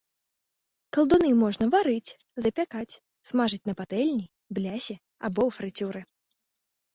[0.95, 2.15] Калдуны можна варыць,
[2.45, 2.97] запякаць,
[3.31, 4.25] смажыць на патэльні,
[4.59, 6.01] блясе або ў фрыцюры.